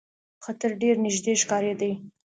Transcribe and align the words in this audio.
خطر 0.43 0.69
ډېر 0.81 0.95
نیژدې 1.05 1.33
ښکارېدی. 1.41 1.91